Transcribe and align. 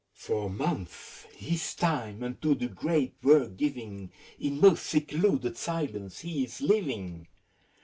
For 0.15 0.49
months, 0.49 1.27
his 1.35 1.75
time 1.75 2.23
unto 2.23 2.55
the 2.55 2.67
great 2.69 3.13
work 3.21 3.55
giving, 3.55 4.11
In 4.39 4.59
most 4.59 4.87
secluded 4.87 5.57
silence 5.57 6.21
he 6.21 6.43
is 6.45 6.59
living. 6.59 7.27